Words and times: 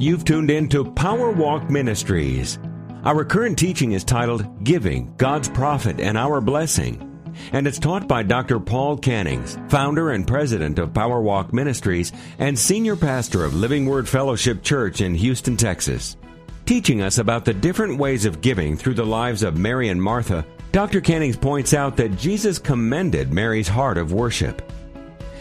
You've 0.00 0.24
tuned 0.24 0.48
in 0.48 0.68
to 0.68 0.84
Power 0.92 1.32
Walk 1.32 1.70
Ministries. 1.70 2.60
Our 3.02 3.24
current 3.24 3.58
teaching 3.58 3.92
is 3.92 4.04
titled 4.04 4.62
Giving, 4.62 5.12
God's 5.16 5.48
Profit, 5.48 5.98
and 5.98 6.16
Our 6.16 6.40
Blessing. 6.40 7.04
And 7.50 7.66
it's 7.66 7.80
taught 7.80 8.06
by 8.06 8.22
Dr. 8.22 8.60
Paul 8.60 8.96
Cannings, 8.96 9.58
founder 9.68 10.12
and 10.12 10.24
president 10.24 10.78
of 10.78 10.94
Power 10.94 11.20
Walk 11.20 11.52
Ministries 11.52 12.12
and 12.38 12.56
senior 12.56 12.94
pastor 12.94 13.44
of 13.44 13.56
Living 13.56 13.86
Word 13.86 14.08
Fellowship 14.08 14.62
Church 14.62 15.00
in 15.00 15.16
Houston, 15.16 15.56
Texas. 15.56 16.16
Teaching 16.64 17.02
us 17.02 17.18
about 17.18 17.44
the 17.44 17.52
different 17.52 17.98
ways 17.98 18.24
of 18.24 18.40
giving 18.40 18.76
through 18.76 18.94
the 18.94 19.04
lives 19.04 19.42
of 19.42 19.56
Mary 19.56 19.88
and 19.88 20.00
Martha, 20.00 20.46
Dr. 20.70 21.00
Cannings 21.00 21.36
points 21.36 21.74
out 21.74 21.96
that 21.96 22.16
Jesus 22.16 22.60
commended 22.60 23.32
Mary's 23.32 23.66
heart 23.66 23.98
of 23.98 24.12
worship. 24.12 24.62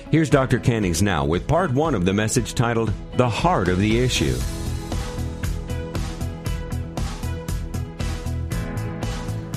Here's 0.09 0.29
Dr. 0.29 0.59
Cannings 0.59 1.01
now 1.01 1.25
with 1.25 1.49
part 1.49 1.73
one 1.73 1.93
of 1.93 2.05
the 2.05 2.13
message 2.13 2.53
titled 2.53 2.93
The 3.17 3.27
Heart 3.27 3.67
of 3.67 3.77
the 3.77 3.99
Issue. 3.99 4.35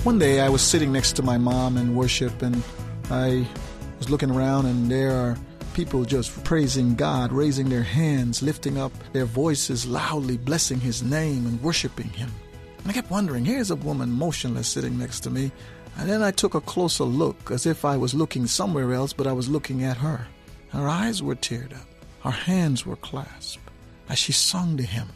One 0.02 0.18
day 0.18 0.40
I 0.40 0.48
was 0.48 0.60
sitting 0.60 0.90
next 0.90 1.12
to 1.12 1.22
my 1.22 1.38
mom 1.38 1.76
in 1.76 1.94
worship 1.94 2.42
and 2.42 2.64
I 3.12 3.46
was 3.98 4.10
looking 4.10 4.32
around 4.32 4.66
and 4.66 4.90
there 4.90 5.12
are 5.12 5.38
people 5.72 6.04
just 6.04 6.42
praising 6.42 6.96
God, 6.96 7.30
raising 7.30 7.68
their 7.68 7.84
hands, 7.84 8.42
lifting 8.42 8.76
up 8.76 8.90
their 9.12 9.26
voices 9.26 9.86
loudly, 9.86 10.36
blessing 10.36 10.80
His 10.80 11.00
name 11.00 11.46
and 11.46 11.62
worshiping 11.62 12.08
Him. 12.08 12.28
And 12.78 12.88
I 12.88 12.92
kept 12.92 13.12
wondering, 13.12 13.44
here's 13.44 13.70
a 13.70 13.76
woman 13.76 14.10
motionless 14.10 14.66
sitting 14.66 14.98
next 14.98 15.20
to 15.20 15.30
me. 15.30 15.52
And 15.96 16.10
then 16.10 16.24
I 16.24 16.32
took 16.32 16.54
a 16.54 16.60
closer 16.60 17.04
look, 17.04 17.52
as 17.52 17.66
if 17.66 17.84
I 17.84 17.96
was 17.96 18.14
looking 18.14 18.48
somewhere 18.48 18.92
else, 18.92 19.12
but 19.12 19.28
I 19.28 19.32
was 19.32 19.48
looking 19.48 19.84
at 19.84 19.98
her. 19.98 20.26
Her 20.70 20.88
eyes 20.88 21.22
were 21.22 21.34
teared 21.34 21.72
up. 21.74 21.86
Her 22.22 22.30
hands 22.30 22.86
were 22.86 22.96
clasped 22.96 23.70
as 24.08 24.18
she 24.18 24.32
sung 24.32 24.76
to 24.76 24.82
him. 24.82 25.08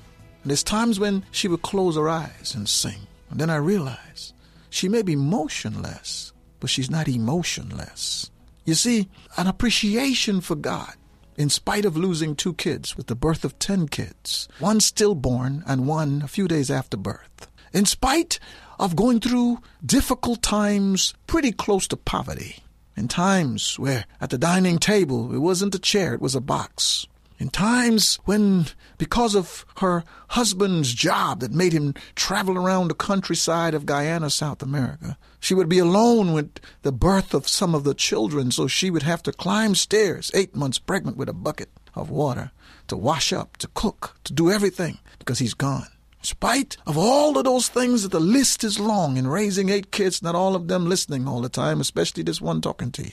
And 0.42 0.50
there's 0.50 0.62
times 0.62 1.00
when 1.00 1.24
she 1.30 1.48
would 1.48 1.62
close 1.62 1.96
her 1.96 2.08
eyes 2.08 2.54
and 2.54 2.68
sing. 2.68 3.06
And 3.30 3.40
then 3.40 3.50
I 3.50 3.56
realized 3.56 4.34
she 4.70 4.88
may 4.88 5.02
be 5.02 5.16
motionless, 5.16 6.32
but 6.60 6.70
she's 6.70 6.90
not 6.90 7.08
emotionless. 7.08 8.30
You 8.64 8.74
see, 8.74 9.08
an 9.36 9.46
appreciation 9.46 10.40
for 10.40 10.54
God, 10.54 10.94
in 11.36 11.50
spite 11.50 11.84
of 11.84 11.96
losing 11.96 12.34
two 12.34 12.54
kids 12.54 12.96
with 12.96 13.08
the 13.08 13.14
birth 13.14 13.44
of 13.44 13.58
ten 13.58 13.88
kids, 13.88 14.48
one 14.58 14.80
stillborn 14.80 15.62
and 15.66 15.86
one 15.86 16.22
a 16.22 16.28
few 16.28 16.48
days 16.48 16.70
after 16.70 16.96
birth, 16.96 17.48
in 17.72 17.84
spite 17.84 18.38
of 18.78 18.96
going 18.96 19.20
through 19.20 19.58
difficult 19.84 20.42
times 20.42 21.14
pretty 21.26 21.52
close 21.52 21.86
to 21.88 21.96
poverty, 21.96 22.56
in 22.96 23.08
times 23.08 23.78
where 23.78 24.06
at 24.20 24.30
the 24.30 24.38
dining 24.38 24.78
table 24.78 25.34
it 25.34 25.38
wasn't 25.38 25.74
a 25.74 25.78
chair, 25.78 26.14
it 26.14 26.20
was 26.20 26.34
a 26.34 26.40
box. 26.40 27.06
In 27.38 27.48
times 27.48 28.20
when, 28.24 28.66
because 28.96 29.34
of 29.34 29.66
her 29.78 30.04
husband's 30.28 30.94
job 30.94 31.40
that 31.40 31.50
made 31.50 31.72
him 31.72 31.94
travel 32.14 32.56
around 32.56 32.88
the 32.88 32.94
countryside 32.94 33.74
of 33.74 33.86
Guyana, 33.86 34.30
South 34.30 34.62
America, 34.62 35.18
she 35.40 35.52
would 35.52 35.68
be 35.68 35.80
alone 35.80 36.32
with 36.32 36.60
the 36.82 36.92
birth 36.92 37.34
of 37.34 37.48
some 37.48 37.74
of 37.74 37.82
the 37.84 37.94
children, 37.94 38.52
so 38.52 38.68
she 38.68 38.88
would 38.88 39.02
have 39.02 39.22
to 39.24 39.32
climb 39.32 39.74
stairs, 39.74 40.30
eight 40.32 40.54
months 40.54 40.78
pregnant 40.78 41.16
with 41.16 41.28
a 41.28 41.34
bucket 41.34 41.70
of 41.94 42.08
water, 42.08 42.52
to 42.86 42.96
wash 42.96 43.32
up, 43.32 43.56
to 43.58 43.68
cook, 43.74 44.16
to 44.24 44.32
do 44.32 44.50
everything, 44.50 44.98
because 45.18 45.40
he's 45.40 45.54
gone. 45.54 45.88
In 46.24 46.28
spite 46.28 46.78
of 46.86 46.96
all 46.96 47.36
of 47.36 47.44
those 47.44 47.68
things, 47.68 48.02
that 48.02 48.12
the 48.12 48.18
list 48.18 48.64
is 48.64 48.80
long 48.80 49.18
in 49.18 49.26
raising 49.26 49.68
eight 49.68 49.90
kids, 49.90 50.22
not 50.22 50.34
all 50.34 50.56
of 50.56 50.68
them 50.68 50.88
listening 50.88 51.28
all 51.28 51.42
the 51.42 51.50
time, 51.50 51.82
especially 51.82 52.22
this 52.22 52.40
one 52.40 52.62
talking 52.62 52.90
to 52.92 53.02
you. 53.02 53.12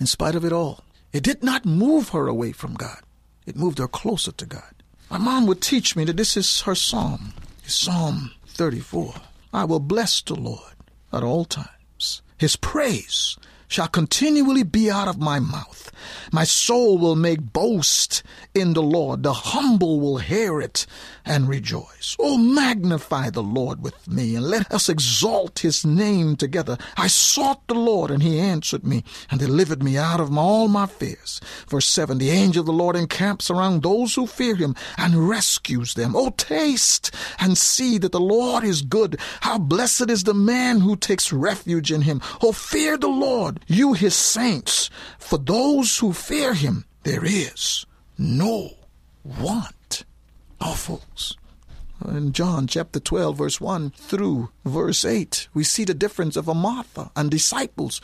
In 0.00 0.06
spite 0.06 0.34
of 0.34 0.42
it 0.42 0.50
all, 0.50 0.82
it 1.12 1.24
did 1.24 1.44
not 1.44 1.66
move 1.66 2.08
her 2.08 2.28
away 2.28 2.52
from 2.52 2.72
God. 2.72 3.00
It 3.44 3.54
moved 3.54 3.76
her 3.76 3.86
closer 3.86 4.32
to 4.32 4.46
God. 4.46 4.82
My 5.10 5.18
mom 5.18 5.46
would 5.46 5.60
teach 5.60 5.94
me 5.94 6.04
that 6.04 6.16
this 6.16 6.38
is 6.38 6.62
her 6.62 6.74
psalm, 6.74 7.34
Psalm 7.66 8.30
34. 8.46 9.12
I 9.52 9.64
will 9.64 9.78
bless 9.78 10.22
the 10.22 10.34
Lord 10.34 10.72
at 11.12 11.22
all 11.22 11.44
times. 11.44 12.22
His 12.38 12.56
praise 12.56 13.36
shall 13.72 13.88
continually 13.88 14.62
be 14.62 14.90
out 14.90 15.08
of 15.08 15.18
my 15.18 15.40
mouth. 15.40 15.90
My 16.30 16.44
soul 16.44 16.98
will 16.98 17.16
make 17.16 17.52
boast 17.52 18.22
in 18.54 18.74
the 18.74 18.82
Lord. 18.82 19.22
The 19.22 19.32
humble 19.32 20.00
will 20.00 20.18
hear 20.18 20.60
it 20.60 20.86
and 21.24 21.48
rejoice. 21.48 22.16
Oh, 22.18 22.36
magnify 22.36 23.30
the 23.30 23.42
Lord 23.42 23.82
with 23.82 24.08
me 24.08 24.34
and 24.36 24.46
let 24.46 24.70
us 24.72 24.88
exalt 24.88 25.60
his 25.60 25.86
name 25.86 26.36
together. 26.36 26.76
I 26.96 27.06
sought 27.06 27.66
the 27.68 27.74
Lord 27.74 28.10
and 28.10 28.22
he 28.22 28.38
answered 28.38 28.84
me 28.84 29.04
and 29.30 29.38
delivered 29.38 29.82
me 29.82 29.96
out 29.96 30.20
of 30.20 30.30
my, 30.30 30.42
all 30.42 30.68
my 30.68 30.86
fears. 30.86 31.40
Verse 31.68 31.86
7 31.86 32.18
The 32.18 32.30
angel 32.30 32.60
of 32.60 32.66
the 32.66 32.72
Lord 32.72 32.96
encamps 32.96 33.50
around 33.50 33.82
those 33.82 34.14
who 34.14 34.26
fear 34.26 34.56
him 34.56 34.74
and 34.98 35.28
rescues 35.28 35.94
them. 35.94 36.14
Oh, 36.14 36.30
taste 36.30 37.14
and 37.38 37.56
see 37.56 37.98
that 37.98 38.12
the 38.12 38.20
Lord 38.20 38.64
is 38.64 38.82
good. 38.82 39.18
How 39.40 39.58
blessed 39.58 40.10
is 40.10 40.24
the 40.24 40.34
man 40.34 40.80
who 40.80 40.96
takes 40.96 41.32
refuge 41.32 41.92
in 41.92 42.02
him. 42.02 42.20
Oh, 42.42 42.52
fear 42.52 42.96
the 42.96 43.08
Lord, 43.08 43.61
you 43.66 43.92
his 43.92 44.14
saints. 44.14 44.90
For 45.18 45.38
those 45.38 45.98
who 45.98 46.12
fear 46.12 46.54
him, 46.54 46.84
there 47.02 47.24
is 47.24 47.86
no 48.18 48.70
want. 49.24 50.04
Oh, 50.60 50.74
folks. 50.74 51.36
In 52.06 52.32
John 52.32 52.66
chapter 52.66 52.98
12, 52.98 53.36
verse 53.36 53.60
1 53.60 53.90
through 53.90 54.50
verse 54.64 55.04
8, 55.04 55.48
we 55.54 55.62
see 55.62 55.84
the 55.84 55.94
difference 55.94 56.36
of 56.36 56.48
a 56.48 56.54
Martha 56.54 57.10
and 57.14 57.30
disciples. 57.30 58.00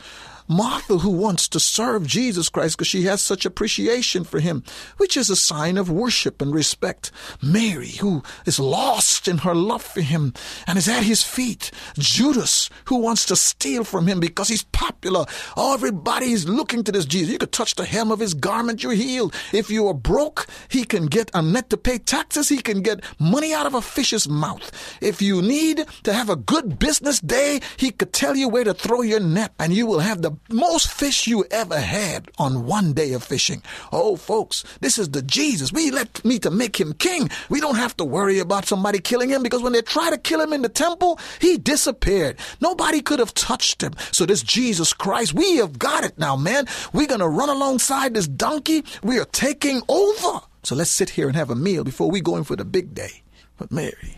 Martha, 0.51 0.97
who 0.97 1.11
wants 1.11 1.47
to 1.49 1.59
serve 1.59 2.07
Jesus 2.07 2.49
Christ 2.49 2.75
because 2.75 2.87
she 2.87 3.03
has 3.03 3.21
such 3.21 3.45
appreciation 3.45 4.23
for 4.23 4.39
him, 4.39 4.63
which 4.97 5.15
is 5.15 5.29
a 5.29 5.35
sign 5.35 5.77
of 5.77 5.91
worship 5.91 6.41
and 6.41 6.51
respect. 6.51 7.11
Mary, 7.39 7.91
who 7.91 8.23
is 8.47 8.59
lost 8.59 9.27
in 9.27 9.37
her 9.37 9.53
love 9.53 9.83
for 9.83 10.01
him 10.01 10.33
and 10.65 10.75
is 10.79 10.89
at 10.89 11.03
his 11.03 11.21
feet. 11.21 11.69
Judas, 11.99 12.67
who 12.85 12.97
wants 12.97 13.27
to 13.27 13.35
steal 13.35 13.83
from 13.83 14.07
him 14.07 14.19
because 14.19 14.47
he's 14.47 14.63
popular. 14.63 15.25
Oh, 15.55 15.75
everybody 15.75 16.31
is 16.31 16.49
looking 16.49 16.83
to 16.83 16.91
this 16.91 17.05
Jesus. 17.05 17.31
You 17.31 17.37
could 17.37 17.51
touch 17.51 17.75
the 17.75 17.85
hem 17.85 18.11
of 18.11 18.19
his 18.19 18.33
garment, 18.33 18.81
you're 18.81 18.93
healed. 18.93 19.35
If 19.53 19.69
you 19.69 19.87
are 19.87 19.93
broke, 19.93 20.47
he 20.67 20.83
can 20.83 21.05
get 21.05 21.29
a 21.35 21.43
net 21.43 21.69
to 21.69 21.77
pay 21.77 21.99
taxes. 21.99 22.49
He 22.49 22.57
can 22.57 22.81
get 22.81 23.03
money 23.19 23.53
out 23.53 23.67
of 23.67 23.75
a 23.75 23.83
fish's 23.83 24.27
mouth. 24.27 24.97
If 24.99 25.21
you 25.21 25.43
need 25.43 25.85
to 26.05 26.11
have 26.11 26.31
a 26.31 26.35
good 26.35 26.79
business 26.79 27.19
day, 27.19 27.59
he 27.77 27.91
could 27.91 28.13
tell 28.13 28.35
you 28.35 28.49
where 28.49 28.63
to 28.63 28.73
throw 28.73 29.03
your 29.03 29.19
net 29.19 29.53
and 29.59 29.73
you 29.73 29.85
will 29.85 29.99
have 29.99 30.23
the 30.23 30.38
most 30.49 30.91
fish 30.91 31.27
you 31.27 31.45
ever 31.51 31.79
had 31.79 32.29
on 32.37 32.65
one 32.65 32.93
day 32.93 33.13
of 33.13 33.23
fishing. 33.23 33.61
Oh, 33.91 34.15
folks, 34.15 34.63
this 34.81 34.97
is 34.97 35.09
the 35.09 35.21
Jesus. 35.21 35.71
We 35.71 35.91
let 35.91 36.23
me 36.25 36.39
to 36.39 36.49
make 36.49 36.79
him 36.79 36.93
king. 36.93 37.29
We 37.49 37.61
don't 37.61 37.75
have 37.75 37.95
to 37.97 38.05
worry 38.05 38.39
about 38.39 38.65
somebody 38.65 38.99
killing 38.99 39.29
him 39.29 39.43
because 39.43 39.61
when 39.61 39.73
they 39.73 39.81
try 39.81 40.09
to 40.09 40.17
kill 40.17 40.41
him 40.41 40.53
in 40.53 40.61
the 40.61 40.69
temple, 40.69 41.19
he 41.39 41.57
disappeared. 41.57 42.37
Nobody 42.61 43.01
could 43.01 43.19
have 43.19 43.33
touched 43.33 43.81
him. 43.83 43.93
So 44.11 44.25
this 44.25 44.41
Jesus 44.43 44.93
Christ, 44.93 45.33
we 45.33 45.57
have 45.57 45.77
got 45.77 46.03
it 46.03 46.17
now, 46.17 46.35
man. 46.35 46.65
We're 46.93 47.07
going 47.07 47.19
to 47.19 47.27
run 47.27 47.49
alongside 47.49 48.13
this 48.13 48.27
donkey. 48.27 48.83
We 49.03 49.19
are 49.19 49.25
taking 49.25 49.81
over. 49.87 50.41
So 50.63 50.75
let's 50.75 50.91
sit 50.91 51.11
here 51.11 51.27
and 51.27 51.35
have 51.35 51.49
a 51.49 51.55
meal 51.55 51.83
before 51.83 52.09
we 52.11 52.21
go 52.21 52.35
in 52.35 52.43
for 52.43 52.55
the 52.55 52.65
big 52.65 52.93
day. 52.93 53.21
But 53.57 53.71
Mary, 53.71 54.17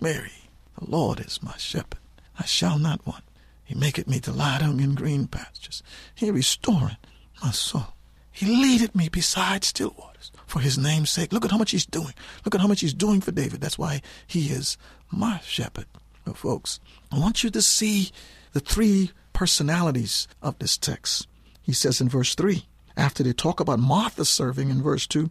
Mary, 0.00 0.32
the 0.78 0.90
Lord 0.90 1.20
is 1.20 1.42
my 1.42 1.56
shepherd. 1.56 1.98
I 2.38 2.44
shall 2.44 2.78
not 2.78 3.06
want. 3.06 3.24
He 3.66 3.74
maketh 3.74 4.06
me 4.06 4.20
to 4.20 4.32
lie 4.32 4.60
down 4.60 4.80
in 4.80 4.94
green 4.94 5.26
pastures. 5.26 5.82
He 6.14 6.30
restoreth 6.30 6.96
my 7.42 7.50
soul. 7.50 7.88
He 8.30 8.46
leadeth 8.46 8.94
me 8.94 9.08
beside 9.08 9.64
still 9.64 9.94
waters. 9.98 10.30
For 10.46 10.60
his 10.60 10.78
name's 10.78 11.10
sake, 11.10 11.32
look 11.32 11.44
at 11.44 11.50
how 11.50 11.58
much 11.58 11.72
he's 11.72 11.84
doing. 11.84 12.14
Look 12.44 12.54
at 12.54 12.60
how 12.60 12.68
much 12.68 12.80
he's 12.80 12.94
doing 12.94 13.20
for 13.20 13.32
David. 13.32 13.60
That's 13.60 13.78
why 13.78 14.02
he 14.26 14.48
is 14.48 14.78
my 15.10 15.40
shepherd. 15.40 15.86
Well, 16.24 16.34
folks, 16.34 16.78
I 17.10 17.18
want 17.18 17.42
you 17.42 17.50
to 17.50 17.60
see 17.60 18.12
the 18.52 18.60
three 18.60 19.10
personalities 19.32 20.28
of 20.40 20.58
this 20.58 20.78
text. 20.78 21.26
He 21.60 21.72
says 21.72 22.00
in 22.00 22.08
verse 22.08 22.34
3, 22.36 22.64
after 22.96 23.22
they 23.22 23.32
talk 23.32 23.58
about 23.58 23.80
Martha 23.80 24.24
serving 24.24 24.70
in 24.70 24.82
verse 24.82 25.06
2, 25.06 25.30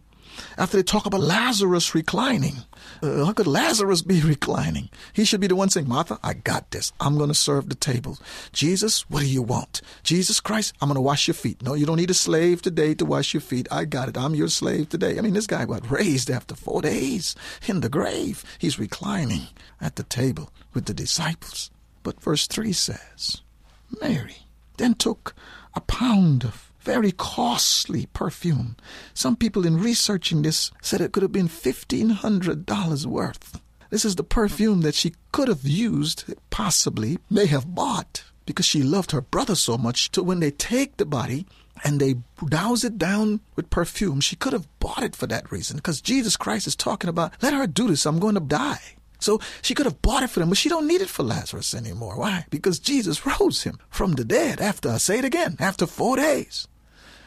after 0.58 0.76
they 0.76 0.82
talk 0.82 1.06
about 1.06 1.20
Lazarus 1.20 1.94
reclining. 1.94 2.56
Uh, 3.02 3.24
how 3.24 3.32
could 3.32 3.46
Lazarus 3.46 4.02
be 4.02 4.20
reclining? 4.24 4.88
He 5.12 5.24
should 5.24 5.40
be 5.40 5.46
the 5.46 5.56
one 5.56 5.68
saying, 5.68 5.88
Martha, 5.88 6.18
I 6.22 6.34
got 6.34 6.70
this. 6.70 6.92
I'm 7.00 7.16
going 7.16 7.28
to 7.28 7.34
serve 7.34 7.68
the 7.68 7.74
table. 7.74 8.18
Jesus, 8.52 9.08
what 9.10 9.20
do 9.20 9.26
you 9.26 9.42
want? 9.42 9.82
Jesus 10.02 10.40
Christ, 10.40 10.74
I'm 10.80 10.88
going 10.88 10.96
to 10.96 11.00
wash 11.00 11.26
your 11.26 11.34
feet. 11.34 11.62
No, 11.62 11.74
you 11.74 11.86
don't 11.86 11.96
need 11.96 12.10
a 12.10 12.14
slave 12.14 12.62
today 12.62 12.94
to 12.94 13.04
wash 13.04 13.34
your 13.34 13.40
feet. 13.40 13.68
I 13.70 13.84
got 13.84 14.08
it. 14.08 14.16
I'm 14.16 14.34
your 14.34 14.48
slave 14.48 14.88
today. 14.88 15.18
I 15.18 15.20
mean, 15.20 15.34
this 15.34 15.46
guy 15.46 15.64
got 15.64 15.90
raised 15.90 16.30
after 16.30 16.54
four 16.54 16.82
days 16.82 17.34
in 17.66 17.80
the 17.80 17.88
grave. 17.88 18.44
He's 18.58 18.78
reclining 18.78 19.48
at 19.80 19.96
the 19.96 20.02
table 20.02 20.50
with 20.74 20.86
the 20.86 20.94
disciples. 20.94 21.70
But 22.02 22.20
verse 22.20 22.46
3 22.46 22.72
says, 22.72 23.42
Mary 24.00 24.36
then 24.76 24.94
took 24.94 25.34
a 25.74 25.80
pound 25.80 26.44
of 26.44 26.65
very 26.86 27.10
costly 27.10 28.06
perfume. 28.12 28.76
Some 29.12 29.34
people 29.34 29.66
in 29.66 29.76
researching 29.76 30.42
this 30.42 30.70
said 30.80 31.00
it 31.00 31.10
could 31.10 31.24
have 31.24 31.32
been 31.32 31.48
$1,500 31.48 33.06
worth. 33.06 33.60
This 33.90 34.04
is 34.04 34.14
the 34.14 34.22
perfume 34.22 34.82
that 34.82 34.94
she 34.94 35.14
could 35.32 35.48
have 35.48 35.64
used, 35.64 36.32
possibly, 36.50 37.18
may 37.28 37.46
have 37.46 37.74
bought, 37.74 38.22
because 38.46 38.66
she 38.66 38.84
loved 38.84 39.10
her 39.10 39.20
brother 39.20 39.56
so 39.56 39.76
much. 39.76 40.10
So 40.14 40.22
when 40.22 40.38
they 40.38 40.52
take 40.52 40.96
the 40.96 41.04
body, 41.04 41.46
and 41.84 42.00
they 42.00 42.14
douse 42.48 42.84
it 42.84 42.96
down 42.96 43.40
with 43.54 43.68
perfume. 43.68 44.20
She 44.20 44.34
could 44.34 44.54
have 44.54 44.66
bought 44.80 45.02
it 45.02 45.14
for 45.14 45.26
that 45.26 45.52
reason 45.52 45.76
because 45.76 46.00
Jesus 46.00 46.34
Christ 46.34 46.66
is 46.66 46.74
talking 46.74 47.10
about, 47.10 47.34
let 47.42 47.52
her 47.52 47.66
do 47.66 47.88
this. 47.88 48.06
I'm 48.06 48.18
going 48.18 48.32
to 48.32 48.40
die. 48.40 48.80
So 49.18 49.40
she 49.60 49.74
could 49.74 49.84
have 49.84 50.00
bought 50.00 50.22
it 50.22 50.30
for 50.30 50.40
them, 50.40 50.48
but 50.48 50.56
she 50.56 50.70
don't 50.70 50.86
need 50.86 51.02
it 51.02 51.10
for 51.10 51.22
Lazarus 51.22 51.74
anymore. 51.74 52.16
Why? 52.16 52.46
Because 52.48 52.78
Jesus 52.78 53.26
rose 53.40 53.64
him 53.64 53.78
from 53.90 54.12
the 54.12 54.24
dead 54.24 54.60
after, 54.60 54.88
I 54.88 54.96
say 54.96 55.18
it 55.18 55.24
again, 55.26 55.56
after 55.58 55.86
four 55.86 56.16
days. 56.16 56.66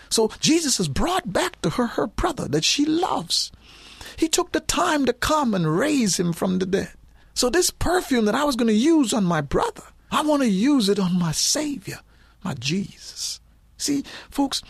So 0.10 0.32
Jesus 0.40 0.78
has 0.78 0.88
brought 0.88 1.32
back 1.32 1.62
to 1.62 1.72
her 1.72 1.88
her 1.88 2.08
brother 2.08 2.48
that 2.48 2.64
she 2.64 2.86
loves. 2.86 3.52
He 4.18 4.28
took 4.28 4.52
the 4.52 4.60
time 4.60 5.06
to 5.06 5.14
come 5.14 5.54
and 5.54 5.78
raise 5.78 6.20
him 6.20 6.34
from 6.34 6.60
the 6.60 6.66
dead. 6.66 6.92
So 7.34 7.50
this 7.50 7.70
perfume 7.70 8.26
that 8.26 8.36
I 8.36 8.44
was 8.44 8.56
going 8.56 8.68
to 8.68 8.74
use 8.74 9.14
on 9.14 9.24
my 9.24 9.40
brother, 9.42 9.84
I 10.12 10.24
want 10.24 10.42
to 10.42 10.50
use 10.50 10.90
it 10.90 11.00
on 11.00 11.18
my 11.18 11.32
Savior, 11.32 12.00
my 12.44 12.54
Jesus. 12.56 13.40
See, 13.78 14.04
folks, 14.30 14.62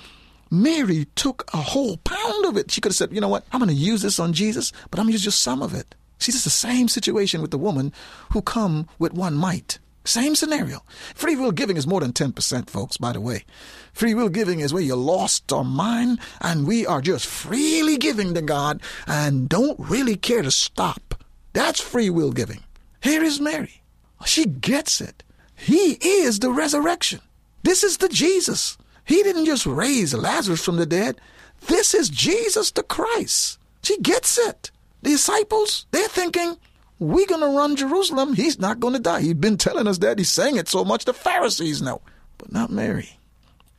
Mary 0.52 1.08
took 1.16 1.50
a 1.54 1.58
whole 1.58 1.98
pound 1.98 2.46
of 2.46 2.58
it. 2.58 2.70
She 2.70 2.82
could 2.82 2.92
have 2.92 2.98
said, 2.98 3.12
you 3.12 3.22
know 3.22 3.28
what, 3.28 3.46
I'm 3.52 3.60
going 3.60 3.70
to 3.70 3.76
use 3.76 4.02
this 4.02 4.20
on 4.20 4.34
Jesus, 4.34 4.72
but 4.92 5.00
I'm 5.00 5.06
going 5.06 5.14
to 5.14 5.14
use 5.14 5.24
just 5.24 5.42
some 5.42 5.62
of 5.64 5.74
it. 5.74 5.96
See, 6.20 6.32
this 6.32 6.40
is 6.40 6.44
the 6.44 6.50
same 6.50 6.88
situation 6.88 7.42
with 7.42 7.52
the 7.52 7.58
woman 7.58 7.94
who 8.32 8.42
come 8.42 8.88
with 9.00 9.14
one 9.14 9.36
mite. 9.36 9.80
Same 10.10 10.34
scenario. 10.34 10.82
Free 11.14 11.36
will 11.36 11.52
giving 11.52 11.78
is 11.78 11.86
more 11.86 12.02
than 12.02 12.14
10%, 12.14 12.68
folks, 12.68 12.98
by 12.98 13.14
the 13.14 13.22
way. 13.22 13.46
Free 13.94 14.16
will 14.16 14.30
giving 14.30 14.60
is 14.60 14.74
where 14.74 14.82
you 14.82 14.96
lost 14.96 15.54
our 15.54 15.64
mind 15.64 16.20
and 16.42 16.66
we 16.66 16.84
are 16.84 17.00
just 17.00 17.28
freely 17.28 17.96
giving 17.96 18.34
to 18.34 18.42
God 18.42 18.82
and 19.06 19.48
don't 19.48 19.80
really 19.80 20.16
care 20.16 20.42
to 20.42 20.50
stop. 20.50 21.24
That's 21.54 21.80
free 21.80 22.10
will 22.10 22.32
giving. 22.32 22.64
Here 23.02 23.24
is 23.24 23.40
Mary. 23.40 23.84
She 24.26 24.46
gets 24.46 25.00
it. 25.00 25.22
He 25.56 26.00
is 26.02 26.40
the 26.40 26.52
resurrection. 26.52 27.22
This 27.62 27.84
is 27.84 27.98
the 27.98 28.10
Jesus. 28.10 28.80
He 29.06 29.22
didn't 29.22 29.46
just 29.46 29.68
raise 29.68 30.16
Lazarus 30.16 30.66
from 30.66 30.78
the 30.78 30.88
dead. 30.88 31.22
This 31.68 31.94
is 31.94 32.10
Jesus 32.10 32.72
the 32.72 32.82
Christ. 32.82 33.60
She 33.84 34.00
gets 34.00 34.40
it. 34.40 34.72
The 35.04 35.12
disciples, 35.12 35.86
they're 35.92 36.08
thinking, 36.08 36.58
we're 37.00 37.26
going 37.28 37.42
to 37.42 37.58
run 37.58 37.76
Jerusalem. 37.76 38.34
He's 38.34 38.60
not 38.60 38.80
going 38.80 38.94
to 38.94 39.00
die. 39.00 39.22
He's 39.22 39.34
been 39.34 39.58
telling 39.58 39.88
us 39.88 39.98
that. 40.00 40.18
He's 40.18 40.32
saying 40.32 40.58
it 40.58 40.68
so 40.68 40.84
much 40.84 41.06
the 41.06 41.14
Pharisees 41.14 41.82
know. 41.82 42.02
But 42.38 42.52
not 42.52 42.70
Mary. 42.70 43.18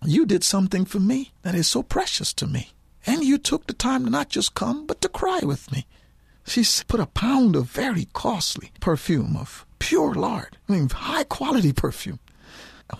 You 0.05 0.25
did 0.25 0.43
something 0.43 0.87
for 0.87 0.99
me 0.99 1.33
that 1.43 1.55
is 1.55 1.69
so 1.69 1.83
precious 1.83 2.33
to 2.35 2.47
me. 2.47 2.71
And 3.07 3.23
you 3.23 3.39
took 3.39 3.67
the 3.67 3.75
time 3.75 4.05
to 4.05 4.11
not 4.11 4.31
just 4.31 4.55
come, 4.55 4.87
but 4.87 5.01
to 5.03 5.09
cry 5.09 5.41
with 5.43 5.71
me. 5.71 5.87
She 6.47 6.65
put 6.89 7.01
a 7.01 7.07
pound 7.07 7.55
of 7.55 7.67
very 7.67 8.09
costly 8.13 8.73
perfume 8.81 9.37
of 9.37 9.67
pure 9.79 10.15
nard. 10.15 10.57
I 10.69 10.73
mean, 10.73 10.89
high 10.89 11.25
quality 11.25 11.73
perfume. 11.73 12.19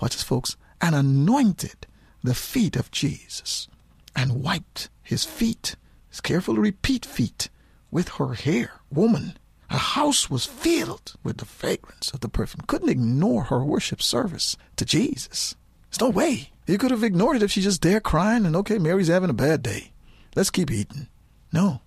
Watch 0.01 0.13
this, 0.13 0.23
folks. 0.23 0.57
And 0.81 0.95
anointed 0.95 1.87
the 2.23 2.35
feet 2.35 2.77
of 2.77 2.91
Jesus 2.91 3.69
and 4.15 4.43
wiped 4.43 4.91
his 5.03 5.25
feet. 5.25 5.77
It's 6.11 6.21
careful 6.21 6.55
to 6.55 6.61
repeat 6.61 7.07
feet 7.07 7.49
with 7.91 8.09
her 8.11 8.35
hair. 8.35 8.73
Woman, 8.91 9.39
her 9.71 9.79
house 9.79 10.29
was 10.29 10.47
filled 10.47 11.15
with 11.23 11.37
the 11.37 11.45
fragrance 11.45 12.11
of 12.11 12.21
the 12.21 12.29
perfume. 12.29 12.65
Couldn't 12.67 12.89
ignore 12.89 13.45
her 13.45 13.65
worship 13.65 14.03
service 14.03 14.57
to 14.75 14.85
Jesus. 14.85 15.55
There's 15.91 16.01
no 16.01 16.11
way. 16.11 16.51
You 16.67 16.77
could 16.77 16.91
have 16.91 17.05
ignored 17.05 17.37
it 17.37 17.43
if 17.45 17.53
she 17.53 17.61
just 17.61 17.81
there 17.83 18.01
crying 18.01 18.47
and 18.47 18.57
okay, 18.57 18.79
Mary's 18.79 19.07
having 19.07 19.31
a 19.31 19.35
bad 19.35 19.63
day. 19.63 19.93
Let's 20.35 20.51
keep 20.51 20.73
eating. 20.73 21.07
No. 21.53 21.83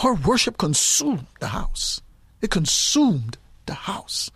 Her 0.00 0.14
worship 0.14 0.56
consumed 0.56 1.26
the 1.40 1.48
house. 1.48 2.00
It 2.40 2.50
consumed 2.50 3.38
the 3.66 3.74
house. 3.74 4.30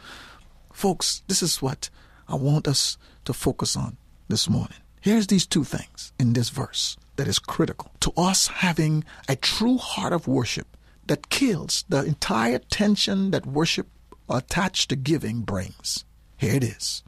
Folks, 0.72 1.22
this 1.28 1.42
is 1.44 1.62
what 1.62 1.90
I 2.28 2.34
want 2.34 2.66
us 2.66 2.98
to 3.24 3.32
focus 3.32 3.76
on 3.76 3.98
this 4.28 4.48
morning. 4.48 4.78
Here's 5.00 5.28
these 5.28 5.46
two 5.46 5.62
things 5.62 6.12
in 6.18 6.32
this 6.32 6.48
verse 6.50 6.96
that 7.14 7.28
is 7.28 7.38
critical 7.38 7.92
to 8.00 8.12
us 8.16 8.48
having 8.48 9.04
a 9.28 9.36
true 9.36 9.78
heart 9.78 10.12
of 10.12 10.26
worship 10.26 10.76
that 11.10 11.28
kills 11.28 11.84
the 11.88 12.04
entire 12.04 12.60
tension 12.60 13.32
that 13.32 13.44
worship 13.44 13.88
attached 14.28 14.90
to 14.90 14.94
giving 14.94 15.40
brings. 15.40 16.04
Here 16.36 16.54
it 16.54 16.62
is. 16.62 17.02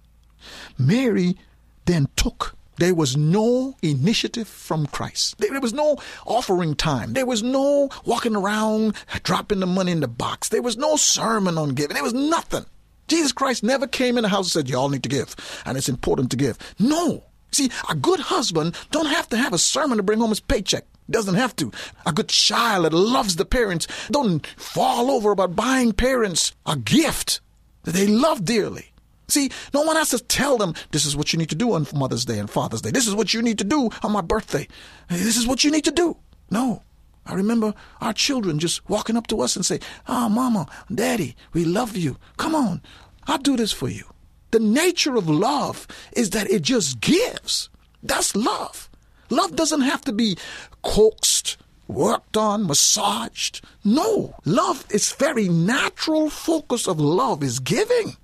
Mary 0.77 1.37
then 1.85 2.09
took 2.17 2.57
there 2.79 2.97
was 2.97 3.17
no 3.17 3.77
initiative 3.81 4.49
from 4.49 4.87
Christ. 4.87 5.39
There 5.39 5.61
was 5.61 5.73
no 5.73 5.99
offering 6.27 6.75
time. 6.75 7.13
There 7.13 7.27
was 7.27 7.45
no 7.45 7.91
walking 8.05 8.35
around 8.35 8.97
dropping 9.23 9.61
the 9.61 9.67
money 9.67 9.93
in 9.93 10.01
the 10.01 10.09
box. 10.09 10.49
There 10.49 10.63
was 10.63 10.77
no 10.77 10.97
sermon 10.97 11.57
on 11.57 11.71
giving. 11.71 11.95
There 11.95 12.03
was 12.03 12.13
nothing. 12.13 12.67
Jesus 13.07 13.31
Christ 13.31 13.63
never 13.63 13.87
came 13.87 14.19
in 14.19 14.23
the 14.23 14.31
house 14.31 14.47
and 14.47 14.67
said, 14.67 14.69
Y'all 14.69 14.89
need 14.89 15.05
to 15.05 15.09
give, 15.09 15.37
and 15.65 15.79
it's 15.79 15.89
important 15.89 16.33
to 16.33 16.37
give. 16.37 16.59
No. 16.81 17.23
See, 17.53 17.71
a 17.89 17.95
good 17.95 18.19
husband 18.19 18.75
don't 18.91 19.07
have 19.07 19.29
to 19.29 19.37
have 19.37 19.53
a 19.53 19.59
sermon 19.59 19.99
to 19.99 20.03
bring 20.03 20.19
home 20.19 20.31
his 20.31 20.41
paycheck. 20.41 20.87
Doesn't 21.11 21.35
have 21.35 21.55
to. 21.57 21.73
A 22.07 22.13
good 22.13 22.29
child 22.29 22.85
that 22.85 22.93
loves 22.93 23.37
the 23.37 23.45
parents 23.45 23.87
don't 24.11 24.47
fall 24.57 25.11
over 25.11 25.31
about 25.31 25.57
buying 25.57 25.93
parents 25.93 26.53
a 26.65 26.77
gift 26.77 27.41
that 27.83 27.93
they 27.93 28.07
love 28.07 28.45
dearly. 28.45 28.93
See, 29.29 29.51
no 29.73 29.83
one 29.83 29.97
has 29.97 30.11
to 30.11 30.19
tell 30.19 30.59
them 30.59 30.75
this 30.91 31.05
is 31.07 31.17
what 31.17 31.33
you 31.33 31.39
need 31.39 31.49
to 31.51 31.55
do 31.55 31.73
on 31.73 31.87
Mother's 31.95 32.25
Day 32.25 32.39
and 32.39 32.51
Father's 32.51 32.83
Day. 32.83 32.91
This 32.91 33.09
is 33.09 33.15
what 33.15 33.33
you 33.33 33.43
need 33.43 33.59
to 33.59 33.65
do 33.65 33.91
on 34.03 34.13
my 34.13 34.21
birthday. 34.21 34.69
This 35.09 35.37
is 35.37 35.47
what 35.47 35.65
you 35.65 35.71
need 35.71 35.85
to 35.85 35.91
do. 35.91 36.17
No. 36.51 36.83
I 37.25 37.35
remember 37.35 37.73
our 38.01 38.13
children 38.13 38.59
just 38.59 38.89
walking 38.91 39.17
up 39.17 39.29
to 39.29 39.41
us 39.41 39.55
and 39.55 39.65
say, 39.65 39.79
Oh, 40.09 40.29
Mama, 40.29 40.67
Daddy, 40.93 41.37
we 41.53 41.65
love 41.65 41.97
you. 41.97 42.17
Come 42.37 42.55
on, 42.55 42.83
I'll 43.27 43.39
do 43.39 43.57
this 43.57 43.73
for 43.73 43.89
you. 43.89 44.05
The 44.51 44.59
nature 44.59 45.17
of 45.17 45.31
love 45.31 45.87
is 46.13 46.31
that 46.31 46.51
it 46.51 46.63
just 46.63 47.01
gives. 47.01 47.71
That's 48.03 48.35
love. 48.35 48.91
Love 49.33 49.57
doesn't 49.57 49.81
have 49.81 50.03
to 50.03 50.13
be 50.13 50.37
coaxed, 50.83 51.57
worked 51.89 52.37
on, 52.37 52.67
massaged. 52.67 53.65
No, 53.83 54.35
love 54.45 54.85
is 54.91 55.13
very 55.13 55.49
natural 55.49 56.29
focus 56.29 56.87
of 56.87 57.01
love 57.01 57.43
is 57.43 57.59
giving. 57.59 58.19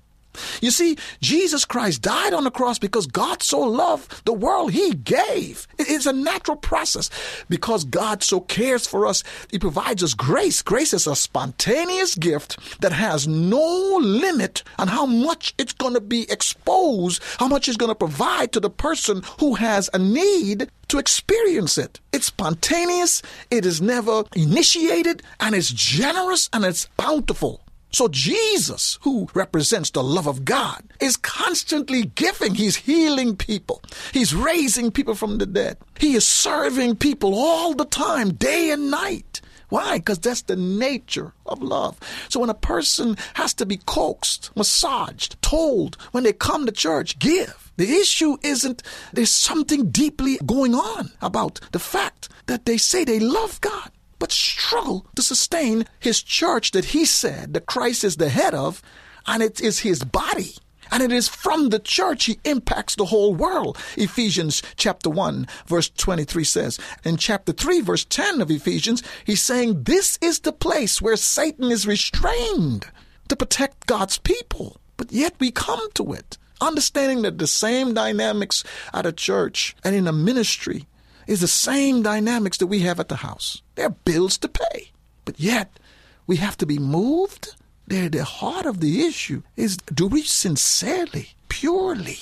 You 0.61 0.71
see, 0.71 0.97
Jesus 1.21 1.65
Christ 1.65 2.01
died 2.01 2.33
on 2.33 2.43
the 2.43 2.51
cross 2.51 2.79
because 2.79 3.07
God 3.07 3.41
so 3.41 3.59
loved 3.59 4.25
the 4.25 4.33
world, 4.33 4.71
He 4.71 4.93
gave. 4.93 5.67
It's 5.77 6.05
a 6.05 6.13
natural 6.13 6.57
process 6.57 7.09
because 7.49 7.83
God 7.83 8.23
so 8.23 8.41
cares 8.41 8.87
for 8.87 9.05
us. 9.05 9.23
He 9.51 9.59
provides 9.59 10.03
us 10.03 10.13
grace. 10.13 10.61
Grace 10.61 10.93
is 10.93 11.07
a 11.07 11.15
spontaneous 11.15 12.15
gift 12.15 12.81
that 12.81 12.91
has 12.91 13.27
no 13.27 13.97
limit 14.01 14.63
on 14.77 14.87
how 14.87 15.05
much 15.05 15.53
it's 15.57 15.73
going 15.73 15.93
to 15.93 16.01
be 16.01 16.29
exposed, 16.31 17.23
how 17.39 17.47
much 17.47 17.67
it's 17.67 17.77
going 17.77 17.91
to 17.91 17.95
provide 17.95 18.51
to 18.53 18.59
the 18.59 18.69
person 18.69 19.21
who 19.39 19.55
has 19.55 19.89
a 19.93 19.99
need 19.99 20.69
to 20.89 20.97
experience 20.97 21.77
it. 21.77 21.99
It's 22.11 22.27
spontaneous, 22.27 23.21
it 23.51 23.65
is 23.65 23.81
never 23.81 24.23
initiated, 24.35 25.23
and 25.39 25.55
it's 25.55 25.71
generous 25.71 26.49
and 26.51 26.65
it's 26.65 26.87
bountiful. 26.97 27.61
So 27.91 28.07
Jesus, 28.07 28.99
who 29.01 29.27
represents 29.33 29.89
the 29.89 30.03
love 30.03 30.27
of 30.27 30.45
God, 30.45 30.83
is 30.99 31.17
constantly 31.17 32.05
giving. 32.05 32.55
He's 32.55 32.75
healing 32.75 33.35
people. 33.35 33.81
He's 34.13 34.33
raising 34.33 34.91
people 34.91 35.15
from 35.15 35.37
the 35.37 35.45
dead. 35.45 35.77
He 35.99 36.13
is 36.13 36.27
serving 36.27 36.97
people 36.97 37.33
all 37.33 37.73
the 37.73 37.85
time, 37.85 38.33
day 38.33 38.69
and 38.71 38.91
night. 38.91 39.41
Why? 39.69 39.97
Because 39.99 40.19
that's 40.19 40.41
the 40.43 40.55
nature 40.55 41.33
of 41.45 41.61
love. 41.61 41.99
So 42.29 42.39
when 42.39 42.49
a 42.49 42.55
person 42.55 43.17
has 43.35 43.53
to 43.55 43.65
be 43.65 43.77
coaxed, 43.77 44.51
massaged, 44.55 45.41
told 45.41 45.95
when 46.11 46.23
they 46.23 46.33
come 46.33 46.65
to 46.65 46.71
church, 46.71 47.19
give. 47.19 47.71
The 47.77 47.91
issue 47.91 48.37
isn't 48.43 48.83
there's 49.13 49.31
something 49.31 49.89
deeply 49.89 50.37
going 50.45 50.75
on 50.75 51.11
about 51.21 51.61
the 51.71 51.79
fact 51.79 52.29
that 52.47 52.65
they 52.65 52.77
say 52.77 53.03
they 53.03 53.19
love 53.19 53.61
God 53.61 53.91
but 54.19 54.31
struggle 54.31 55.07
to 55.15 55.21
sustain 55.21 55.85
his 55.99 56.21
church 56.21 56.71
that 56.71 56.85
he 56.85 57.05
said 57.05 57.53
that 57.53 57.65
Christ 57.65 58.03
is 58.03 58.17
the 58.17 58.29
head 58.29 58.53
of, 58.53 58.81
and 59.25 59.41
it 59.41 59.61
is 59.61 59.79
his 59.79 60.03
body. 60.03 60.55
And 60.91 61.03
it 61.03 61.11
is 61.11 61.27
from 61.27 61.69
the 61.69 61.79
church 61.79 62.25
he 62.25 62.39
impacts 62.43 62.95
the 62.95 63.05
whole 63.05 63.33
world. 63.35 63.77
Ephesians 63.95 64.63
chapter 64.75 65.09
1 65.09 65.47
verse 65.67 65.89
23 65.89 66.43
says. 66.43 66.79
In 67.03 67.17
chapter 67.17 67.51
3 67.51 67.81
verse 67.81 68.05
10 68.05 68.41
of 68.41 68.49
Ephesians, 68.49 69.03
he's 69.23 69.41
saying 69.41 69.83
this 69.83 70.17
is 70.21 70.39
the 70.39 70.51
place 70.51 71.01
where 71.01 71.15
Satan 71.15 71.71
is 71.71 71.85
restrained 71.85 72.87
to 73.27 73.35
protect 73.35 73.85
God's 73.85 74.17
people. 74.17 74.77
But 74.97 75.11
yet 75.11 75.35
we 75.39 75.51
come 75.51 75.91
to 75.93 76.11
it, 76.13 76.37
understanding 76.59 77.21
that 77.21 77.37
the 77.37 77.47
same 77.47 77.93
dynamics 77.93 78.63
at 78.91 79.05
a 79.05 79.13
church 79.13 79.75
and 79.83 79.95
in 79.95 80.07
a 80.07 80.11
ministry 80.11 80.87
is 81.29 81.41
the 81.41 81.47
same 81.47 82.01
dynamics 82.01 82.57
that 82.57 82.67
we 82.67 82.79
have 82.79 82.99
at 82.99 83.07
the 83.07 83.17
house. 83.17 83.61
There 83.75 83.85
are 83.85 83.95
bills 84.03 84.35
to 84.39 84.47
pay. 84.47 84.89
But 85.25 85.39
yet, 85.39 85.79
we 86.25 86.37
have 86.37 86.57
to 86.57 86.65
be 86.65 86.79
moved. 86.79 87.55
There, 87.85 88.09
the 88.09 88.23
heart 88.23 88.65
of 88.65 88.79
the 88.79 89.05
issue 89.05 89.43
is 89.55 89.77
do 89.77 90.07
we 90.07 90.23
sincerely, 90.23 91.29
purely 91.47 92.17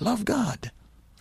love 0.00 0.24
God? 0.24 0.70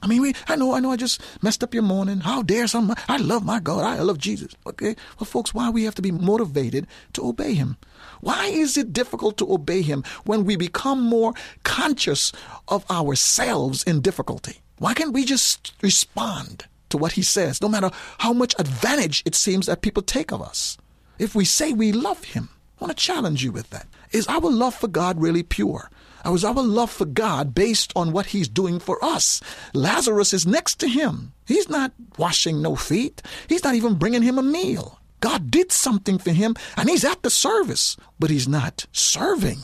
I 0.01 0.07
mean, 0.07 0.21
we, 0.21 0.35
I 0.47 0.55
know, 0.55 0.73
I 0.73 0.79
know, 0.79 0.91
I 0.91 0.95
just 0.95 1.21
messed 1.41 1.63
up 1.65 1.73
your 1.73 1.83
morning. 1.83 2.21
How 2.21 2.43
dare 2.43 2.65
some? 2.65 2.95
I 3.09 3.17
love 3.17 3.43
my 3.43 3.59
God. 3.59 3.83
I 3.83 4.01
love 4.01 4.19
Jesus. 4.19 4.53
Okay. 4.65 4.95
Well, 5.19 5.25
folks, 5.25 5.53
why 5.53 5.69
we 5.69 5.83
have 5.83 5.95
to 5.95 6.01
be 6.01 6.11
motivated 6.11 6.87
to 7.13 7.27
obey 7.27 7.55
Him? 7.55 7.75
Why 8.21 8.45
is 8.45 8.77
it 8.77 8.93
difficult 8.93 9.37
to 9.39 9.51
obey 9.51 9.81
Him 9.81 10.05
when 10.23 10.45
we 10.45 10.55
become 10.55 11.01
more 11.01 11.33
conscious 11.63 12.31
of 12.69 12.89
ourselves 12.89 13.83
in 13.83 13.99
difficulty? 13.99 14.61
Why 14.77 14.93
can't 14.93 15.13
we 15.13 15.25
just 15.25 15.73
respond? 15.81 16.67
To 16.89 16.97
what 16.97 17.13
he 17.13 17.21
says, 17.21 17.61
no 17.61 17.69
matter 17.69 17.91
how 18.19 18.33
much 18.33 18.55
advantage 18.59 19.23
it 19.25 19.35
seems 19.35 19.65
that 19.65 19.81
people 19.81 20.03
take 20.03 20.31
of 20.31 20.41
us. 20.41 20.77
If 21.19 21.35
we 21.35 21.45
say 21.45 21.73
we 21.73 21.91
love 21.91 22.23
him, 22.23 22.49
I 22.79 22.85
want 22.85 22.97
to 22.97 23.03
challenge 23.03 23.43
you 23.43 23.51
with 23.51 23.69
that. 23.71 23.87
Is 24.11 24.27
our 24.27 24.39
love 24.39 24.75
for 24.75 24.87
God 24.87 25.19
really 25.19 25.43
pure? 25.43 25.89
Is 26.25 26.43
our 26.43 26.53
love 26.53 26.91
for 26.91 27.05
God 27.05 27.55
based 27.55 27.93
on 27.95 28.11
what 28.11 28.27
he's 28.27 28.49
doing 28.49 28.79
for 28.79 29.03
us? 29.03 29.41
Lazarus 29.73 30.33
is 30.33 30.45
next 30.45 30.75
to 30.79 30.87
him. 30.87 31.33
He's 31.45 31.69
not 31.69 31.93
washing 32.17 32.61
no 32.61 32.75
feet. 32.75 33.21
He's 33.47 33.63
not 33.63 33.75
even 33.75 33.95
bringing 33.95 34.23
him 34.23 34.37
a 34.37 34.43
meal. 34.43 34.99
God 35.19 35.49
did 35.49 35.71
something 35.71 36.17
for 36.17 36.31
him 36.31 36.55
and 36.75 36.89
he's 36.89 37.05
at 37.05 37.23
the 37.23 37.29
service, 37.29 37.95
but 38.19 38.29
he's 38.29 38.47
not 38.47 38.85
serving. 38.91 39.59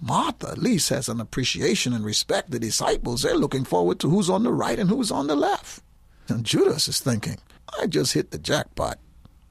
Martha 0.00 0.48
at 0.50 0.58
least 0.58 0.90
has 0.90 1.08
an 1.08 1.20
appreciation 1.20 1.92
and 1.92 2.04
respect. 2.04 2.50
The 2.50 2.58
disciples, 2.58 3.22
they're 3.22 3.36
looking 3.36 3.64
forward 3.64 3.98
to 4.00 4.10
who's 4.10 4.30
on 4.30 4.44
the 4.44 4.52
right 4.52 4.78
and 4.78 4.88
who's 4.88 5.10
on 5.10 5.26
the 5.26 5.36
left. 5.36 5.82
And 6.28 6.44
Judas 6.44 6.88
is 6.88 7.00
thinking, 7.00 7.38
I 7.80 7.86
just 7.86 8.14
hit 8.14 8.30
the 8.30 8.38
jackpot. 8.38 8.98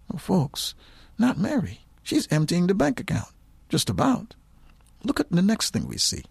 Well, 0.09 0.19
folks, 0.19 0.75
not 1.17 1.37
Mary. 1.37 1.79
She's 2.03 2.31
emptying 2.31 2.67
the 2.67 2.73
bank 2.73 2.99
account. 2.99 3.29
Just 3.69 3.89
about. 3.89 4.35
Look 5.03 5.19
at 5.19 5.31
the 5.31 5.41
next 5.41 5.71
thing 5.71 5.87
we 5.87 5.97
see. 5.97 6.23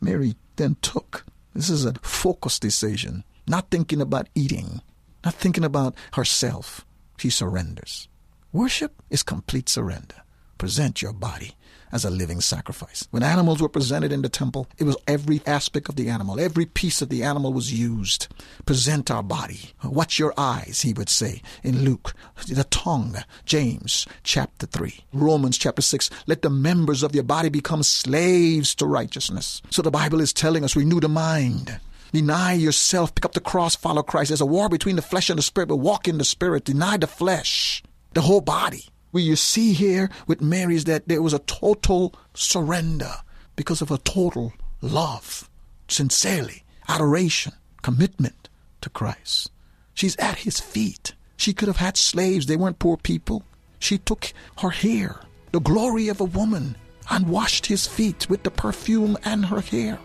Mary 0.00 0.34
then 0.56 0.76
took. 0.82 1.24
This 1.54 1.68
is 1.68 1.84
a 1.84 1.94
focused 2.02 2.62
decision, 2.62 3.24
not 3.46 3.70
thinking 3.70 4.00
about 4.00 4.28
eating, 4.34 4.80
not 5.24 5.34
thinking 5.34 5.64
about 5.64 5.94
herself. 6.14 6.86
She 7.18 7.30
surrenders. 7.30 8.08
Worship 8.52 9.02
is 9.10 9.22
complete 9.22 9.68
surrender. 9.68 10.22
Present 10.60 11.00
your 11.00 11.14
body 11.14 11.52
as 11.90 12.04
a 12.04 12.10
living 12.10 12.42
sacrifice. 12.42 13.08
When 13.10 13.22
animals 13.22 13.62
were 13.62 13.68
presented 13.70 14.12
in 14.12 14.20
the 14.20 14.28
temple, 14.28 14.68
it 14.76 14.84
was 14.84 14.98
every 15.06 15.40
aspect 15.46 15.88
of 15.88 15.96
the 15.96 16.10
animal, 16.10 16.38
every 16.38 16.66
piece 16.66 17.00
of 17.00 17.08
the 17.08 17.22
animal 17.22 17.54
was 17.54 17.72
used. 17.72 18.28
Present 18.66 19.10
our 19.10 19.22
body. 19.22 19.70
Watch 19.82 20.18
your 20.18 20.34
eyes, 20.36 20.82
he 20.82 20.92
would 20.92 21.08
say 21.08 21.40
in 21.62 21.82
Luke. 21.82 22.12
The 22.46 22.64
tongue, 22.64 23.16
James 23.46 24.06
chapter 24.22 24.66
3. 24.66 24.98
Romans 25.14 25.56
chapter 25.56 25.80
6. 25.80 26.10
Let 26.26 26.42
the 26.42 26.50
members 26.50 27.02
of 27.02 27.14
your 27.14 27.24
body 27.24 27.48
become 27.48 27.82
slaves 27.82 28.74
to 28.74 28.86
righteousness. 28.86 29.62
So 29.70 29.80
the 29.80 29.90
Bible 29.90 30.20
is 30.20 30.34
telling 30.34 30.62
us 30.62 30.76
renew 30.76 31.00
the 31.00 31.08
mind. 31.08 31.80
Deny 32.12 32.52
yourself, 32.52 33.14
pick 33.14 33.24
up 33.24 33.32
the 33.32 33.40
cross, 33.40 33.76
follow 33.76 34.02
Christ. 34.02 34.28
There's 34.28 34.42
a 34.42 34.46
war 34.46 34.68
between 34.68 34.96
the 34.96 35.00
flesh 35.00 35.30
and 35.30 35.38
the 35.38 35.42
spirit, 35.42 35.68
but 35.68 35.76
walk 35.76 36.06
in 36.06 36.18
the 36.18 36.24
spirit. 36.24 36.66
Deny 36.66 36.98
the 36.98 37.06
flesh, 37.06 37.82
the 38.12 38.20
whole 38.20 38.42
body. 38.42 38.84
What 39.10 39.24
you 39.24 39.36
see 39.36 39.72
here 39.72 40.08
with 40.26 40.40
Mary 40.40 40.76
is 40.76 40.84
that 40.84 41.08
there 41.08 41.22
was 41.22 41.32
a 41.32 41.40
total 41.40 42.14
surrender 42.34 43.12
because 43.56 43.82
of 43.82 43.90
a 43.90 43.98
total 43.98 44.52
love, 44.80 45.50
sincerely, 45.88 46.64
adoration, 46.88 47.52
commitment 47.82 48.48
to 48.82 48.90
Christ. 48.90 49.50
She's 49.94 50.16
at 50.16 50.38
his 50.38 50.60
feet. 50.60 51.14
She 51.36 51.52
could 51.52 51.68
have 51.68 51.78
had 51.78 51.96
slaves, 51.96 52.46
they 52.46 52.56
weren't 52.56 52.78
poor 52.78 52.96
people. 52.96 53.42
She 53.80 53.98
took 53.98 54.32
her 54.58 54.70
hair, 54.70 55.20
the 55.52 55.60
glory 55.60 56.08
of 56.08 56.20
a 56.20 56.24
woman, 56.24 56.76
and 57.10 57.28
washed 57.28 57.66
his 57.66 57.86
feet 57.86 58.28
with 58.30 58.44
the 58.44 58.50
perfume 58.50 59.16
and 59.24 59.44
her 59.46 59.60
hair. 59.60 59.98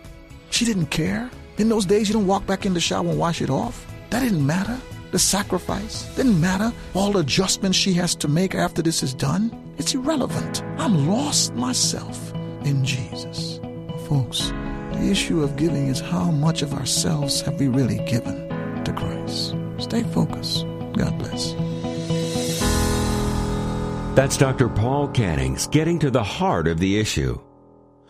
She 0.50 0.66
didn't 0.66 0.88
care. 0.88 1.30
In 1.58 1.70
those 1.70 1.86
days, 1.86 2.08
you 2.08 2.14
don't 2.14 2.28
walk 2.28 2.46
back 2.48 2.66
in 2.66 2.74
the 2.74 2.80
shower 2.80 3.08
and 3.08 3.20
wash 3.20 3.42
it 3.42 3.50
off. 3.50 3.86
That 4.10 4.22
didn't 4.22 4.46
matter 4.46 4.80
the 5.16 5.20
sacrifice. 5.20 6.04
Didn't 6.18 6.42
matter 6.42 6.74
all 6.94 7.16
adjustments 7.16 7.78
she 7.78 7.94
has 7.94 8.16
to 8.16 8.28
make 8.28 8.54
after 8.54 8.82
this 8.82 9.02
is 9.02 9.14
done. 9.14 9.50
It's 9.78 9.94
irrelevant. 9.96 10.62
I'm 10.78 11.08
lost 11.08 11.54
myself 11.56 12.34
in 12.66 12.84
Jesus. 12.84 13.62
Folks, 14.10 14.50
the 14.92 15.08
issue 15.10 15.42
of 15.42 15.56
giving 15.56 15.88
is 15.88 16.02
how 16.02 16.32
much 16.32 16.64
of 16.64 16.74
ourselves 16.74 17.40
have 17.44 17.58
we 17.62 17.70
really 17.70 18.00
given 18.00 18.36
to 18.84 18.92
Christ. 18.92 19.56
Stay 19.78 20.04
focused. 20.04 20.66
God 20.98 21.18
bless. 21.18 21.54
That's 24.18 24.36
Dr. 24.36 24.68
Paul 24.68 25.08
Cannings 25.08 25.68
getting 25.68 25.98
to 26.00 26.12
the 26.12 26.26
heart 26.26 26.68
of 26.68 26.80
the 26.80 27.00
issue. 27.00 27.40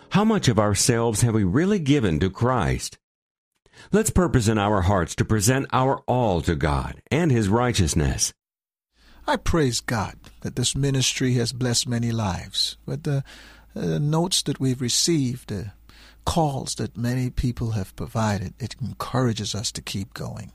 How 0.09 0.25
much 0.25 0.47
of 0.47 0.57
ourselves 0.57 1.21
have 1.21 1.35
we 1.35 1.43
really 1.43 1.77
given 1.77 2.19
to 2.21 2.31
Christ? 2.31 2.97
Let's 3.91 4.09
purpose 4.09 4.47
in 4.47 4.57
our 4.57 4.81
hearts 4.81 5.15
to 5.15 5.25
present 5.25 5.67
our 5.71 5.99
all 6.07 6.41
to 6.41 6.55
God 6.55 7.01
and 7.11 7.31
His 7.31 7.49
righteousness. 7.49 8.33
I 9.27 9.37
praise 9.37 9.79
God 9.79 10.15
that 10.41 10.55
this 10.55 10.75
ministry 10.75 11.33
has 11.33 11.51
blessed 11.51 11.87
many 11.87 12.11
lives. 12.11 12.77
With 12.85 13.03
the 13.03 13.23
uh, 13.75 13.97
notes 13.97 14.41
that 14.43 14.59
we've 14.59 14.81
received, 14.81 15.49
the 15.49 15.71
calls 16.25 16.75
that 16.75 16.97
many 16.97 17.29
people 17.29 17.71
have 17.71 17.95
provided, 17.95 18.53
it 18.59 18.75
encourages 18.81 19.55
us 19.55 19.71
to 19.71 19.81
keep 19.81 20.13
going. 20.13 20.51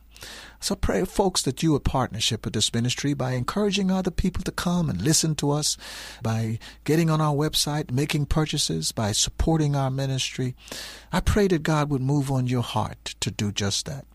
So 0.60 0.74
pray, 0.74 1.04
folks, 1.04 1.42
that 1.42 1.62
you 1.62 1.72
would 1.72 1.84
partnership 1.84 2.44
with 2.44 2.54
this 2.54 2.72
ministry 2.74 3.14
by 3.14 3.32
encouraging 3.32 3.90
other 3.90 4.10
people 4.10 4.42
to 4.44 4.52
come 4.52 4.90
and 4.90 5.00
listen 5.00 5.34
to 5.36 5.50
us, 5.50 5.76
by 6.22 6.58
getting 6.84 7.08
on 7.10 7.20
our 7.20 7.34
website, 7.34 7.90
making 7.90 8.26
purchases, 8.26 8.92
by 8.92 9.12
supporting 9.12 9.74
our 9.74 9.90
ministry. 9.90 10.54
I 11.12 11.20
pray 11.20 11.48
that 11.48 11.62
God 11.62 11.90
would 11.90 12.02
move 12.02 12.30
on 12.30 12.46
your 12.46 12.62
heart 12.62 13.14
to 13.20 13.30
do 13.30 13.52
just 13.52 13.86
that. 13.86 14.06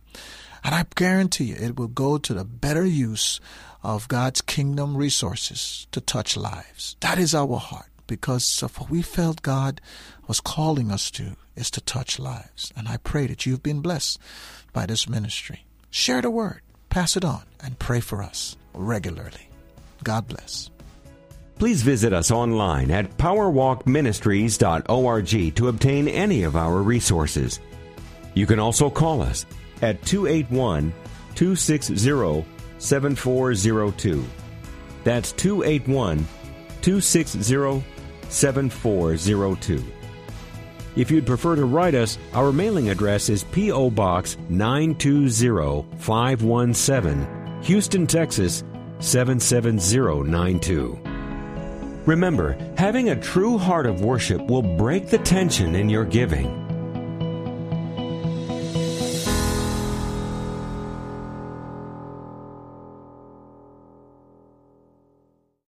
And 0.63 0.73
I 0.73 0.85
guarantee 0.95 1.45
you 1.45 1.55
it 1.55 1.77
will 1.77 1.87
go 1.87 2.17
to 2.17 2.33
the 2.33 2.45
better 2.45 2.85
use 2.85 3.39
of 3.83 4.07
God's 4.07 4.41
kingdom 4.41 4.97
resources 4.97 5.87
to 5.91 6.01
touch 6.01 6.35
lives. 6.35 6.95
That 7.01 7.19
is 7.19 7.35
our 7.35 7.57
heart 7.57 7.89
because 8.07 8.63
of 8.63 8.79
what 8.79 8.89
we 8.89 9.01
felt 9.01 9.41
God 9.41 9.81
was 10.27 10.39
calling 10.39 10.91
us 10.91 11.11
to 11.11 11.35
is 11.55 11.69
to 11.71 11.81
touch 11.81 12.19
lives. 12.19 12.71
And 12.75 12.87
I 12.87 12.97
pray 12.97 13.27
that 13.27 13.45
you've 13.45 13.63
been 13.63 13.81
blessed 13.81 14.19
by 14.73 14.85
this 14.85 15.07
ministry. 15.07 15.65
Share 15.95 16.21
the 16.21 16.29
word, 16.29 16.61
pass 16.89 17.15
it 17.15 17.23
on, 17.23 17.43
and 17.63 17.79
pray 17.79 18.01
for 18.01 18.21
us 18.21 18.57
regularly. 18.73 19.47
God 20.03 20.27
bless. 20.27 20.69
Please 21.57 21.83
visit 21.83 22.11
us 22.11 22.31
online 22.31 22.91
at 22.91 23.17
powerwalkministries.org 23.17 25.55
to 25.55 25.67
obtain 25.69 26.09
any 26.09 26.43
of 26.43 26.57
our 26.57 26.81
resources. 26.81 27.61
You 28.33 28.45
can 28.45 28.59
also 28.59 28.89
call 28.89 29.21
us 29.21 29.45
at 29.81 30.03
281 30.03 30.91
260 31.33 32.45
7402. 32.77 34.25
That's 35.05 35.31
281 35.31 36.27
260 36.81 37.85
7402. 38.27 39.85
If 40.95 41.11
you'd 41.11 41.25
prefer 41.25 41.57
to 41.57 41.65
write 41.65 41.93
us, 41.93 42.17
our 42.33 42.53
mailing 42.53 42.89
address 42.89 43.27
is 43.27 43.43
P.O. 43.45 43.89
Box 43.89 44.37
920517, 44.49 47.27
Houston, 47.63 48.07
Texas 48.07 48.63
77092. 48.99 50.97
Remember, 52.05 52.55
having 52.77 53.09
a 53.09 53.19
true 53.19 53.57
heart 53.57 53.85
of 53.85 53.99
worship 54.01 54.47
will 54.47 54.61
break 54.61 55.09
the 55.09 55.17
tension 55.17 55.75
in 55.75 55.89
your 55.89 56.05
giving. 56.05 56.64